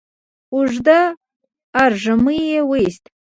[0.53, 0.87] اوږد
[1.83, 3.03] ارږمی يې وايست،